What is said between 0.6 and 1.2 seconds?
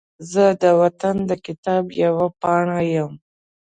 د وطن